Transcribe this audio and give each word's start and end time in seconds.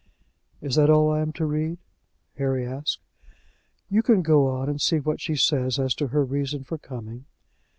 "Is 0.63 0.77
that 0.77 0.89
all 0.89 1.11
I'm 1.13 1.31
to 1.33 1.45
read?" 1.45 1.77
Harry 2.39 2.65
asked. 2.65 2.97
"You 3.87 4.01
can 4.01 4.23
go 4.23 4.47
on 4.47 4.67
and 4.67 4.81
see 4.81 4.97
what 4.99 5.21
she 5.21 5.35
says 5.35 5.77
as 5.77 5.93
to 5.93 6.07
her 6.07 6.25
reason 6.25 6.63
for 6.63 6.79
coming." 6.79 7.25